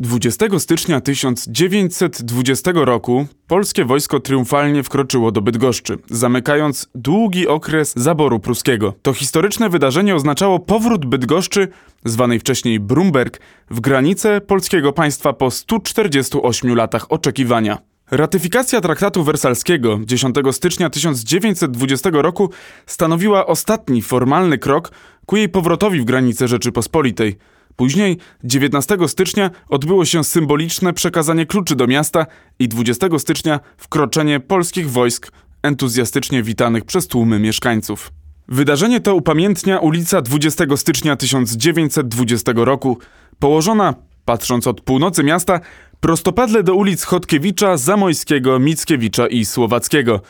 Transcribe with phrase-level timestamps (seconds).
[0.00, 8.94] 20 stycznia 1920 roku polskie wojsko triumfalnie wkroczyło do Bydgoszczy, zamykając długi okres zaboru pruskiego.
[9.02, 11.68] To historyczne wydarzenie oznaczało powrót Bydgoszczy,
[12.04, 13.40] zwanej wcześniej Brumberg,
[13.70, 17.78] w granice polskiego państwa po 148 latach oczekiwania.
[18.10, 22.50] Ratyfikacja traktatu wersalskiego 10 stycznia 1920 roku
[22.86, 24.92] stanowiła ostatni formalny krok
[25.26, 27.38] ku jej powrotowi w granice Rzeczypospolitej.
[27.76, 32.26] Później, 19 stycznia, odbyło się symboliczne przekazanie kluczy do miasta
[32.58, 38.12] i 20 stycznia wkroczenie polskich wojsk entuzjastycznie witanych przez tłumy mieszkańców.
[38.48, 42.98] Wydarzenie to upamiętnia ulica 20 stycznia 1920 roku,
[43.38, 43.94] położona,
[44.24, 45.60] patrząc od północy miasta,
[46.00, 50.20] prostopadle do ulic Chodkiewicza, Zamojskiego, Mickiewicza i Słowackiego.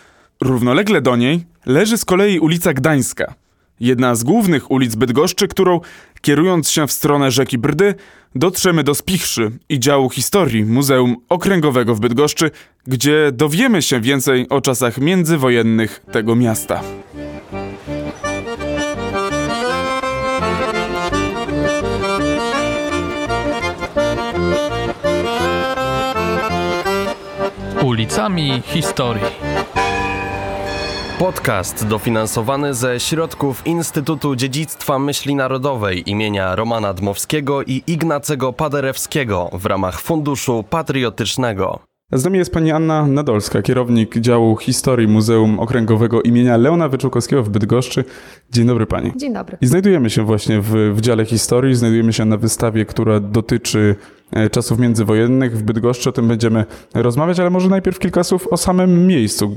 [0.40, 3.34] Równolegle do niej leży z kolei ulica Gdańska,
[3.80, 5.80] jedna z głównych ulic Bydgoszczy, którą,
[6.20, 7.94] kierując się w stronę rzeki Brdy,
[8.34, 12.50] dotrzemy do Spichrzy i działu historii Muzeum Okręgowego w Bydgoszczy,
[12.86, 16.82] gdzie dowiemy się więcej o czasach międzywojennych tego miasta.
[27.82, 29.49] Ulicami Historii.
[31.20, 39.66] Podcast dofinansowany ze środków Instytutu Dziedzictwa Myśli Narodowej imienia Romana Dmowskiego i Ignacego Paderewskiego w
[39.66, 41.78] ramach Funduszu Patriotycznego.
[42.12, 47.48] Z nami jest pani Anna Nadolska, kierownik działu historii Muzeum Okręgowego imienia Leona Wyczółkowskiego w
[47.48, 48.04] Bydgoszczy.
[48.52, 49.12] Dzień dobry pani.
[49.16, 49.58] Dzień dobry.
[49.60, 53.96] I znajdujemy się właśnie w, w dziale historii, znajdujemy się na wystawie, która dotyczy
[54.50, 56.08] czasów międzywojennych w Bydgoszczy.
[56.08, 56.64] O tym będziemy
[56.94, 59.56] rozmawiać, ale może najpierw kilka słów o samym miejscu.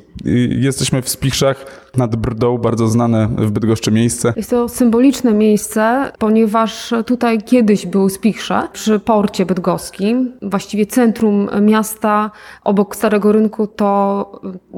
[0.49, 1.65] Jesteśmy w Spichrzach
[1.97, 4.33] nad Brdą, bardzo znane w Bydgoszczy miejsce.
[4.35, 10.33] Jest to symboliczne miejsce, ponieważ tutaj kiedyś był Spichrze przy porcie bydgoskim.
[10.41, 12.31] Właściwie centrum miasta
[12.63, 14.31] obok Starego Rynku to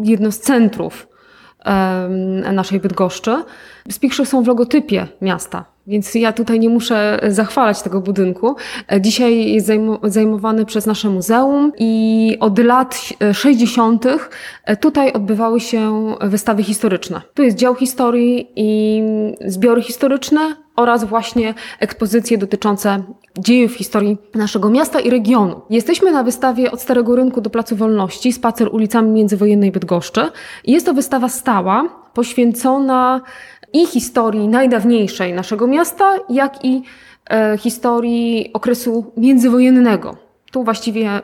[0.04, 1.08] jedno z centrów
[2.54, 3.44] naszej Bydgoszczy.
[3.92, 8.56] Spichrze są w logotypie miasta, więc ja tutaj nie muszę zachwalać tego budynku.
[8.92, 9.72] E, dzisiaj jest
[10.04, 14.06] zajmowany przez nasze muzeum i od lat 60.
[14.64, 17.22] E, tutaj odbywały się wystawy historyczne.
[17.34, 19.02] Tu jest dział historii i
[19.46, 23.04] zbiory historyczne oraz właśnie ekspozycje dotyczące
[23.40, 25.62] dziejów historii naszego miasta i regionu.
[25.70, 30.22] Jesteśmy na wystawie od Starego Rynku do Placu Wolności, spacer ulicami międzywojennej Bydgoszczy.
[30.68, 33.22] Jest to wystawa stała, poświęcona
[33.74, 36.84] i historii najdawniejszej naszego miasta, jak i
[37.30, 40.25] e, historii okresu międzywojennego.
[40.56, 41.22] Tu właściwie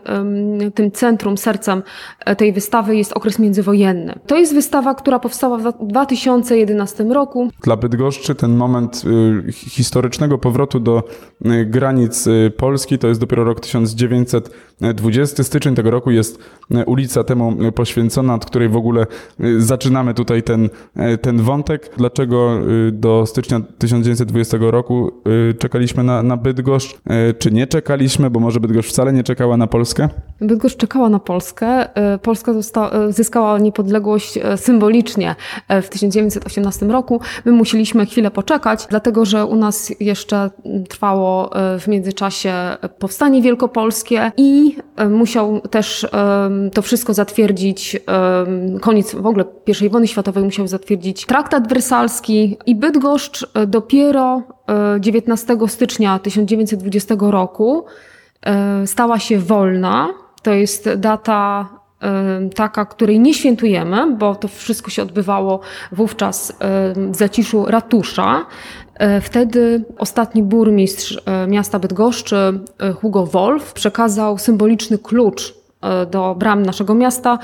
[0.75, 1.83] tym centrum, sercem
[2.25, 4.19] e, tej wystawy jest okres międzywojenny.
[4.27, 7.49] To jest wystawa, która powstała w 2011 roku.
[7.63, 9.03] Dla Bydgoszczy ten moment
[9.49, 11.03] y, historycznego powrotu do
[11.45, 13.59] y, granic y, Polski to jest dopiero rok
[14.81, 15.43] 1920.
[15.43, 16.39] Styczeń tego roku jest
[16.85, 19.07] ulica temu poświęcona, od której w ogóle
[19.57, 20.69] zaczynamy tutaj ten,
[21.21, 21.89] ten wątek.
[21.97, 22.59] Dlaczego
[22.91, 25.11] do stycznia 1920 roku
[25.59, 26.97] czekaliśmy na, na Bydgoszcz?
[27.39, 30.09] Czy nie czekaliśmy, bo może Bydgoszcz wcale nie czekała na Polskę?
[30.41, 31.95] Bydgoszcz czekała na Polskę.
[31.95, 35.35] E, Polska e, zyskała niepodległość e, symbolicznie
[35.69, 37.21] w 1918 roku.
[37.45, 40.49] My musieliśmy chwilę poczekać, dlatego że u nas jeszcze
[40.89, 42.53] trwało w międzyczasie
[42.99, 44.75] powstanie wielkopolskie i
[45.09, 46.07] musiał też
[46.73, 47.97] to wszystko zatwierdzić,
[48.81, 49.45] koniec w ogóle
[49.83, 54.43] I wojny światowej musiał zatwierdzić traktat wersalski i Bydgoszcz dopiero
[54.99, 57.85] 19 stycznia 1920 roku
[58.85, 60.20] stała się wolna.
[60.41, 61.69] To jest data
[62.01, 65.59] e, taka, której nie świętujemy, bo to wszystko się odbywało
[65.91, 66.53] wówczas e,
[67.11, 68.45] w zaciszu ratusza.
[69.21, 72.59] Wtedy ostatni burmistrz miasta Bydgoszczy,
[73.01, 75.53] Hugo Wolf, przekazał symboliczny klucz
[76.11, 77.39] do bram naszego miasta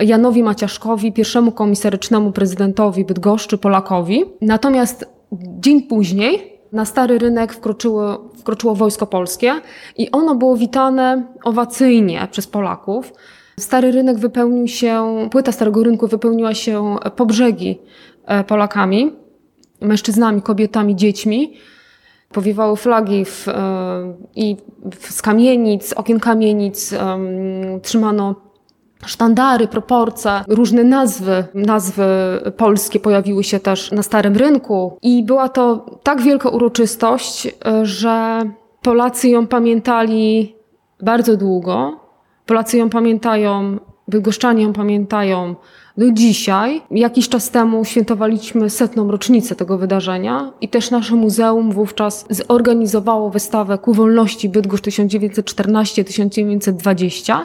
[0.00, 4.24] Janowi Maciaszkowi, pierwszemu komisarycznemu prezydentowi Bydgoszczy, Polakowi.
[4.40, 9.52] Natomiast dzień później na stary rynek wkroczyło, wkroczyło wojsko polskie
[9.96, 13.12] i ono było witane owacyjnie przez Polaków.
[13.58, 17.78] Stary rynek wypełnił się, płyta Starego Rynku wypełniła się po brzegi
[18.26, 19.12] e, Polakami,
[19.80, 21.56] mężczyznami, kobietami, dziećmi.
[22.32, 23.52] Powiewały flagi w, e,
[24.34, 24.56] i
[25.00, 26.94] z kamienic, okien kamienic,
[27.82, 28.51] trzymano
[29.06, 32.04] sztandary, proporce, różne nazwy, nazwy
[32.56, 37.48] polskie pojawiły się też na Starym Rynku i była to tak wielka uroczystość,
[37.82, 38.40] że
[38.82, 40.54] Polacy ją pamiętali
[41.02, 42.00] bardzo długo.
[42.46, 43.78] Polacy ją pamiętają
[44.08, 45.54] Bydgoszczanie ją pamiętają
[45.96, 46.82] do dzisiaj.
[46.90, 53.78] Jakiś czas temu świętowaliśmy setną rocznicę tego wydarzenia i też nasze muzeum wówczas zorganizowało wystawę
[53.78, 57.38] Ku Wolności Bydgoszcz 1914-1920.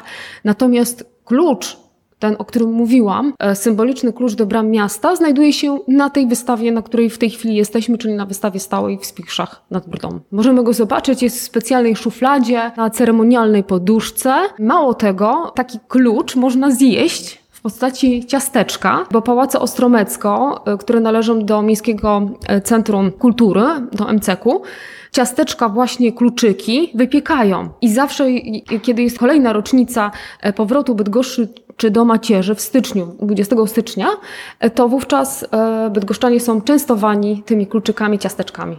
[0.44, 1.77] Natomiast klucz
[2.19, 6.71] ten, o którym mówiłam, e, symboliczny klucz do bram miasta, znajduje się na tej wystawie,
[6.71, 10.19] na której w tej chwili jesteśmy, czyli na wystawie stałej w Spichrzach nad Brdą.
[10.31, 14.35] Możemy go zobaczyć, jest w specjalnej szufladzie, na ceremonialnej poduszce.
[14.59, 21.45] Mało tego, taki klucz można zjeść w postaci ciasteczka, bo Pałace Ostromecko, e, które należą
[21.45, 24.62] do Miejskiego e, Centrum Kultury, do MCK-u,
[25.18, 27.69] ciasteczka, właśnie kluczyki wypiekają.
[27.81, 28.28] I zawsze,
[28.81, 30.12] kiedy jest kolejna rocznica
[30.56, 31.48] powrotu Bydgoszczy
[31.78, 34.08] czy do macierzy w styczniu, 20 stycznia,
[34.75, 38.78] to wówczas e, bydgoszczanie są częstowani tymi kluczykami, ciasteczkami.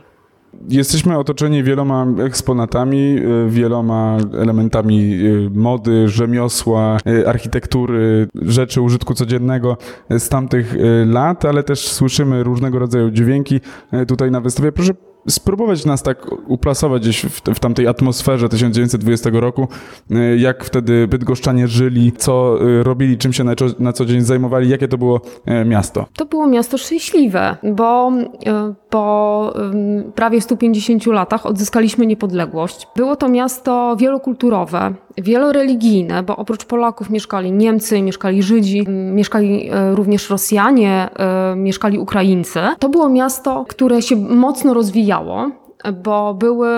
[0.68, 9.76] Jesteśmy otoczeni wieloma eksponatami, e, wieloma elementami e, mody, rzemiosła, architektury, rzeczy użytku codziennego
[10.10, 10.74] z tamtych
[11.06, 13.60] lat, ale też słyszymy różnego rodzaju dźwięki
[14.08, 14.72] tutaj na wystawie.
[14.72, 14.92] Proszę
[15.28, 19.68] spróbować nas tak uplasować gdzieś w, w tamtej atmosferze 1920 roku,
[20.10, 24.68] y, jak wtedy bydgoszczanie żyli, co y, robili, czym się na, na co dzień zajmowali,
[24.68, 25.20] jakie to było
[25.62, 26.06] y, miasto?
[26.16, 28.12] To było miasto szczęśliwe, bo
[28.90, 29.54] po
[30.14, 32.86] prawie 150 latach odzyskaliśmy niepodległość.
[32.96, 41.08] Było to miasto wielokulturowe, wieloreligijne, bo oprócz Polaków mieszkali Niemcy, mieszkali Żydzi, mieszkali również Rosjanie,
[41.56, 42.60] mieszkali Ukraińcy.
[42.78, 45.50] To było miasto, które się mocno rozwijało
[46.04, 46.68] bo były,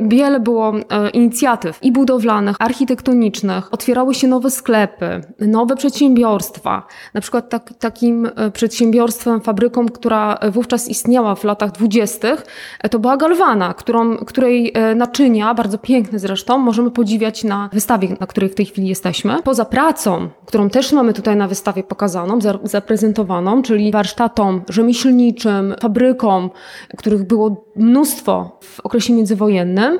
[0.00, 6.86] wiele było e, inicjatyw i budowlanych, architektonicznych, otwierały się nowe sklepy, nowe przedsiębiorstwa.
[7.14, 12.46] Na przykład tak, takim e, przedsiębiorstwem, fabryką, która wówczas istniała w latach dwudziestych,
[12.80, 18.26] e, to była Galwana, którą, której naczynia, bardzo piękne zresztą, możemy podziwiać na wystawie, na
[18.26, 19.42] której w tej chwili jesteśmy.
[19.44, 26.50] Poza pracą, którą też mamy tutaj na wystawie pokazaną, zaprezentowaną, czyli warsztatom rzemieślniczym, fabrykom,
[26.96, 29.98] których było mnóstwo w okresie międzywojennym.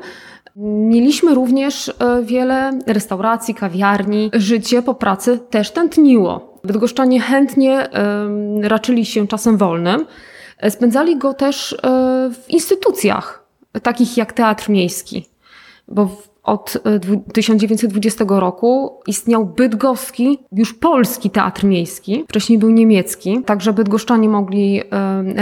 [0.57, 4.31] Mieliśmy również e, wiele restauracji, kawiarni.
[4.33, 6.61] Życie po pracy też tętniło.
[6.65, 7.89] Bydgoszczanie chętnie
[8.63, 10.07] raczyli się czasem wolnym.
[10.69, 11.77] Spędzali go też e,
[12.35, 13.47] w instytucjach,
[13.83, 15.27] takich jak Teatr Miejski,
[15.89, 16.79] bo od
[17.33, 22.25] 1920 e, roku istniał bydgoski, już polski teatr miejski.
[22.29, 24.85] Wcześniej był niemiecki, także bydgoszczanie mogli e,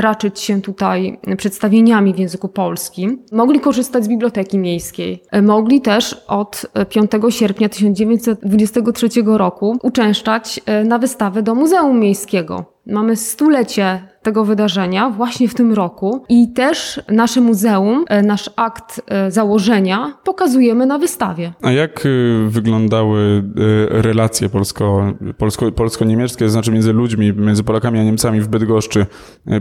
[0.00, 3.22] raczyć się tutaj przedstawieniami w języku polskim.
[3.32, 5.22] Mogli korzystać z biblioteki miejskiej.
[5.30, 12.64] E, mogli też od 5 sierpnia 1923 roku uczęszczać na wystawę do Muzeum Miejskiego.
[12.86, 19.02] Mamy stulecie tego wydarzenia właśnie w tym roku i też nasze muzeum, e, nasz akt
[19.06, 21.52] e, założenia pokazujemy na wystawie.
[21.62, 22.08] A jak e,
[22.48, 23.44] wyglądały
[23.90, 29.06] relacje polsko, polsko, polsko-niemieckie, to znaczy między ludźmi, między Polakami a Niemcami w Bydgoszczy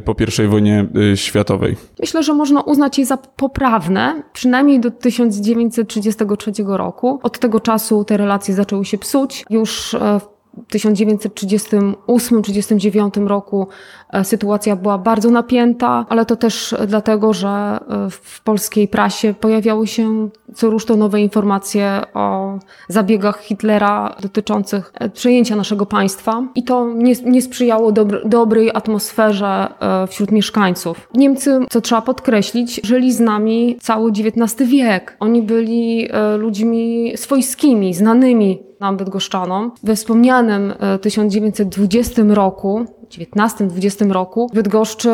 [0.06, 0.86] po I wojnie
[1.16, 1.76] światowej?
[2.00, 7.20] Myślę, że można uznać je za poprawne, przynajmniej do 1933 roku.
[7.24, 9.46] Od tego czasu te relacje zaczęły się psuć.
[9.50, 10.37] Już w
[10.74, 13.68] 1938-1939 roku
[14.10, 19.88] e, sytuacja była bardzo napięta, ale to też dlatego, że e, w polskiej prasie pojawiały
[19.88, 22.58] się co rusz to nowe informacje o
[22.88, 27.92] zabiegach Hitlera dotyczących e, przejęcia naszego państwa i to nie, nie sprzyjało
[28.26, 29.68] dobrej atmosferze
[30.08, 31.10] wśród mieszkańców.
[31.14, 35.18] Niemcy, co trzeba podkreślić, żyli z nami cały XIX wiek.
[35.20, 39.72] Oni byli ludźmi swojskimi, znanymi nam bydgoszczanom.
[39.84, 45.10] We wspomnianym 1920 e, roku 19-20 roku w Bydgoszczy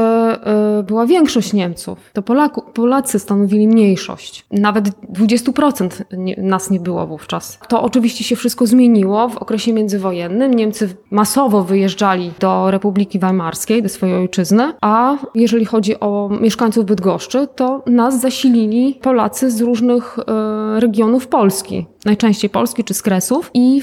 [0.79, 1.97] y, była większość Niemców.
[2.13, 4.45] To Polaku, Polacy stanowili mniejszość.
[4.51, 7.59] Nawet 20% nie, nas nie było wówczas.
[7.67, 10.53] To oczywiście się wszystko zmieniło w okresie międzywojennym.
[10.53, 17.47] Niemcy masowo wyjeżdżali do Republiki Weimarskiej, do swojej ojczyzny, a jeżeli chodzi o mieszkańców Bydgoszczy,
[17.55, 20.23] to nas zasilili Polacy z różnych y,
[20.79, 21.85] regionów Polski.
[22.05, 23.81] Najczęściej Polski czy z Kresów i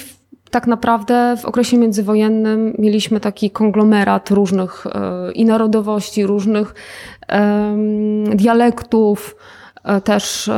[0.50, 6.75] tak naprawdę w okresie międzywojennym mieliśmy taki konglomerat różnych e, i narodowości, różnych
[8.35, 9.37] dialektów,
[9.85, 10.50] e, też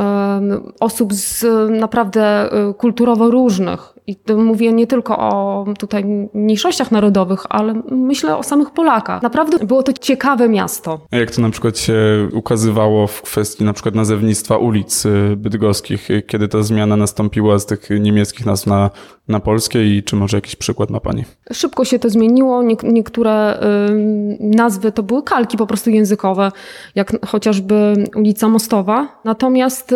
[0.79, 1.45] osób z
[1.79, 3.92] naprawdę e, kulturowo różnych.
[4.07, 9.21] I mówię nie tylko o tutaj mniejszościach narodowych, ale myślę o samych Polakach.
[9.21, 10.99] Naprawdę było to ciekawe miasto.
[11.11, 11.93] A jak to na przykład się
[12.33, 17.65] ukazywało w kwestii na przykład nazewnictwa ulic y, bydgoskich, y, kiedy ta zmiana nastąpiła z
[17.65, 18.89] tych niemieckich nazw na,
[19.27, 21.23] na polskie i czy może jakiś przykład ma Pani?
[21.51, 22.63] Szybko się to zmieniło.
[22.63, 26.51] Nie, niektóre y, nazwy to były kalki po prostu językowe,
[26.95, 29.21] jak chociażby ulica Mostowa.
[29.25, 29.95] Natomiast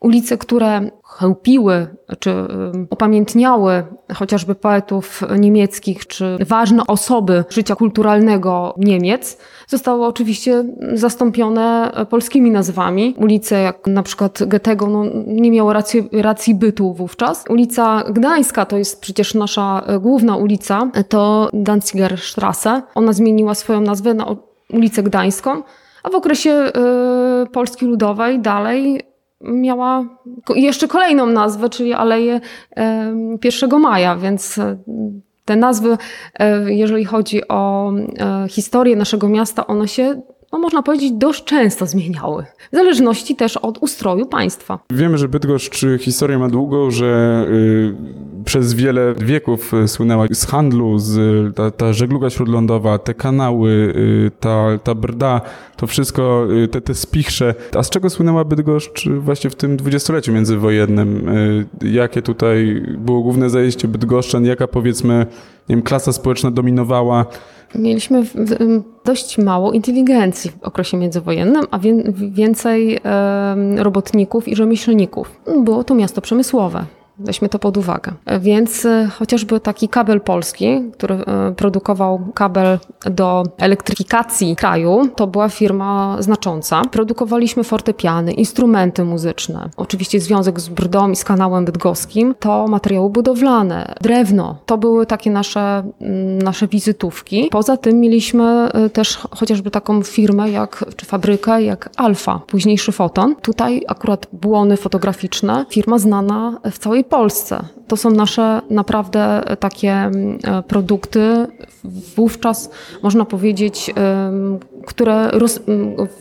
[0.00, 1.86] ulice, które chełpiły
[2.18, 2.34] czy
[2.90, 3.84] upamiętniały
[4.14, 13.14] chociażby poetów niemieckich, czy ważne osoby życia kulturalnego Niemiec, zostały oczywiście zastąpione polskimi nazwami.
[13.18, 17.44] Ulice jak na przykład Goethego no, nie miały racji, racji bytu wówczas.
[17.48, 22.82] Ulica Gdańska to jest przecież nasza główna ulica, to Danzigerstrasse.
[22.94, 24.36] Ona zmieniła swoją nazwę na
[24.72, 25.62] ulicę Gdańską,
[26.02, 26.72] a w okresie
[27.44, 29.02] y, Polski Ludowej dalej
[29.40, 30.04] miała
[30.54, 32.40] jeszcze kolejną nazwę, czyli Aleję
[33.44, 34.76] 1 maja, więc e,
[35.44, 35.98] te nazwy,
[36.38, 40.20] e, jeżeli chodzi o e, historię naszego miasta, one się
[40.52, 42.44] no można powiedzieć, dość często zmieniały.
[42.72, 44.78] W zależności też od ustroju państwa.
[44.90, 47.94] Wiemy, że Bydgoszcz historię ma długą, że y,
[48.44, 51.16] przez wiele wieków słynęła z handlu, z,
[51.56, 55.40] ta, ta żegluga śródlądowa, te kanały, y, ta, ta brda,
[55.76, 57.54] to wszystko, y, te, te spichrze.
[57.74, 61.28] A z czego słynęła Bydgoszcz właśnie w tym dwudziestoleciu międzywojennym?
[61.28, 64.44] Y, jakie tutaj było główne zajście Bydgoszczan?
[64.44, 65.26] Jaka powiedzmy,
[65.68, 67.26] nie wiem, klasa społeczna dominowała?
[67.74, 68.22] Mieliśmy
[69.04, 71.78] dość mało inteligencji w okresie międzywojennym, a
[72.14, 72.98] więcej
[73.76, 75.40] robotników i rzemieślników.
[75.64, 76.84] Było to miasto przemysłowe.
[77.18, 78.12] Weźmy to pod uwagę.
[78.40, 82.78] Więc e, chociażby taki kabel polski, który e, produkował kabel
[83.10, 86.82] do elektryfikacji kraju, to była firma znacząca.
[86.90, 89.70] Produkowaliśmy fortepiany, instrumenty muzyczne.
[89.76, 94.58] Oczywiście związek z Brdą i z kanałem bydgoskim to materiały budowlane, drewno.
[94.66, 97.48] To były takie nasze, mm, nasze wizytówki.
[97.50, 103.34] Poza tym mieliśmy e, też chociażby taką firmę jak, czy fabrykę jak Alfa, późniejszy Foton.
[103.42, 107.64] Tutaj akurat błony fotograficzne, firma znana w całej Polsce.
[107.88, 111.46] To są nasze naprawdę takie mm, e, produkty,
[112.16, 112.70] wówczas
[113.02, 113.94] można powiedzieć,
[114.86, 115.60] które roz,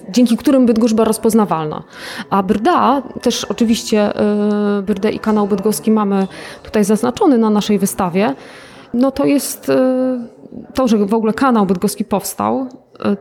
[0.09, 1.83] dzięki którym Bydgoszcz była rozpoznawalna.
[2.29, 6.27] A Brda, też oczywiście e, Brdę i kanał bydgoski mamy
[6.63, 8.35] tutaj zaznaczony na naszej wystawie,
[8.93, 10.27] no to jest e,
[10.73, 12.67] to, że w ogóle kanał bydgoski powstał,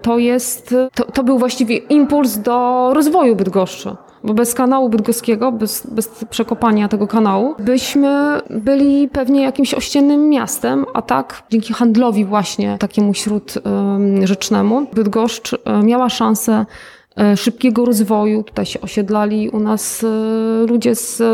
[0.02, 5.86] to jest, to, to był właściwie impuls do rozwoju Bydgoszczy bo bez kanału bydgoskiego, bez,
[5.86, 12.78] bez przekopania tego kanału, byśmy byli pewnie jakimś ościennym miastem, a tak dzięki handlowi właśnie
[12.78, 16.66] takiemu śródrzecznemu Bydgoszcz e, miała szansę
[17.36, 18.42] szybkiego rozwoju.
[18.42, 21.24] Tutaj się osiedlali u nas e, ludzie z, e,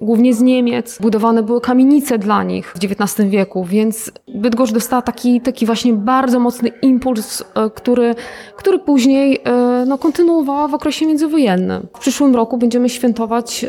[0.00, 0.98] głównie z Niemiec.
[1.00, 6.40] Budowane były kamienice dla nich w XIX wieku, więc Bydgoszcz dostała taki, taki właśnie bardzo
[6.40, 8.14] mocny impuls, który,
[8.56, 9.40] który później
[9.86, 11.86] no, kontynuowała w okresie międzywojennym.
[11.96, 13.66] W przyszłym roku będziemy świętować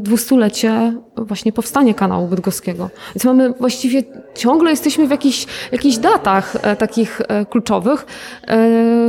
[0.00, 2.90] dwustulecie właśnie powstania kanału bydgoskiego.
[3.14, 4.02] Więc mamy właściwie,
[4.34, 7.20] ciągle jesteśmy w jakichś, jakichś datach takich
[7.50, 8.06] kluczowych,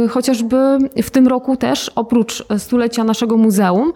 [0.09, 0.57] chociażby
[1.03, 3.93] w tym roku też oprócz stulecia naszego muzeum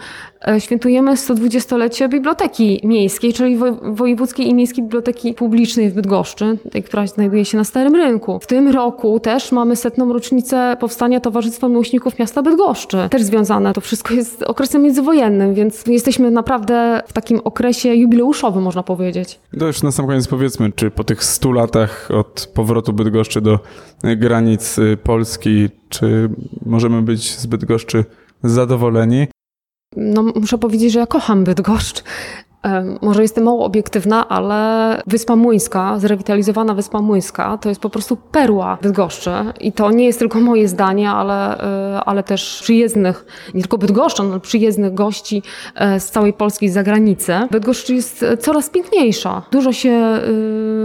[0.48, 7.08] e, świętujemy 120-lecie Biblioteki Miejskiej, czyli Wojewódzkiej i Miejskiej Biblioteki Publicznej w Bydgoszczy, tej, która
[7.08, 8.40] znajduje się na Starym Rynku.
[8.40, 12.98] W tym roku też mamy setną rocznicę powstania Towarzystwa Miłośników Miasta Bydgoszczy.
[13.10, 13.74] Też związane.
[13.74, 16.75] To wszystko jest okresem międzywojennym, więc jesteśmy naprawdę
[17.08, 19.40] w takim okresie jubileuszowym, można powiedzieć.
[19.60, 23.60] To już na sam koniec powiedzmy, czy po tych 100 latach od powrotu Bydgoszczy do
[24.18, 26.30] granic y, Polski, czy
[26.66, 28.06] możemy być zbyt Bydgoszczy
[28.44, 29.28] zadowoleni?
[29.96, 32.04] No, muszę powiedzieć, że ja kocham Bydgoszcz.
[33.02, 38.78] Może jestem mało obiektywna, ale Wyspa Młyńska, zrewitalizowana Wyspa Młyńska, to jest po prostu perła
[38.82, 39.32] Bydgoszczy.
[39.60, 41.60] I to nie jest tylko moje zdanie, ale,
[41.96, 45.44] e, ale też przyjezdnych, nie tylko Bydgoszczan, ale przyjezdnych gości
[45.76, 47.34] e, z całej Polski, z zagranicy.
[47.52, 49.42] Bydgoszcz jest coraz piękniejsza.
[49.52, 50.22] Dużo się e,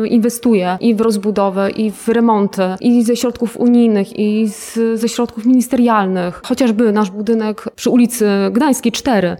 [0.07, 5.47] inwestuje i w rozbudowę, i w remonty, i ze środków unijnych, i z, ze środków
[5.47, 6.41] ministerialnych.
[6.45, 9.37] Chociażby nasz budynek przy ulicy Gdańskiej 4,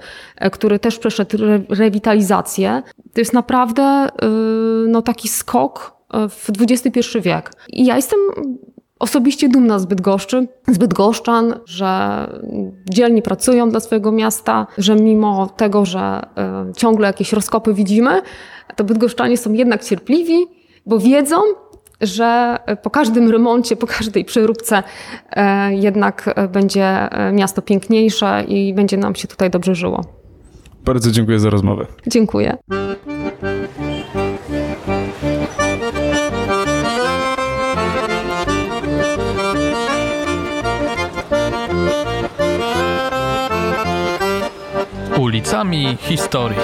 [0.53, 2.30] który też przeszedł rewitalizację
[3.15, 7.51] to jest naprawdę y, no, taki skok y, w XXI wiek.
[7.69, 8.19] I ja jestem
[8.99, 12.27] osobiście dumna z Bydgoszczy, z Bydgoszczan, że
[12.91, 16.27] dzielnie pracują dla swojego miasta, że mimo tego, że
[16.71, 18.23] y, ciągle jakieś rozkopy widzimy,
[18.77, 20.47] to Bydgoszczanie są jednak cierpliwi,
[20.87, 21.37] bo wiedzą,
[22.01, 24.83] że po każdym remoncie, po każdej przeróbce
[25.71, 30.20] jednak będzie miasto piękniejsze i będzie nam się tutaj dobrze żyło.
[30.85, 31.87] Bardzo dziękuję za rozmowę.
[32.07, 32.57] Dziękuję.
[45.19, 46.59] Ulicami historii.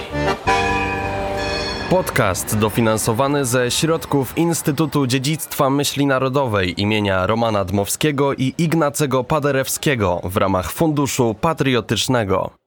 [1.91, 10.37] Podcast dofinansowany ze środków Instytutu Dziedzictwa Myśli Narodowej imienia Romana Dmowskiego i Ignacego Paderewskiego w
[10.37, 12.66] ramach Funduszu Patriotycznego.